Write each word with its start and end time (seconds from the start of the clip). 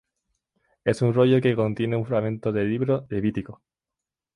Es 0.83 1.03
un 1.03 1.13
rollo 1.13 1.39
que 1.41 1.55
contiene 1.55 1.95
un 1.95 2.07
fragmentos 2.07 2.51
del 2.55 2.71
Libro 2.71 3.01
de 3.01 3.17
Levítico. 3.17 3.61